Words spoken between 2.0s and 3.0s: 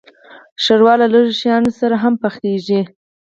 هم پخیږي.